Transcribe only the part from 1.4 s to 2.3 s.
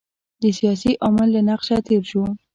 نقشه تېر شو.